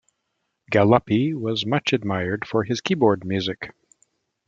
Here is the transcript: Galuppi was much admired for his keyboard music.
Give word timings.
Galuppi 0.71 1.31
was 1.35 1.63
much 1.67 1.93
admired 1.93 2.47
for 2.47 2.63
his 2.63 2.81
keyboard 2.81 3.23
music. 3.23 3.71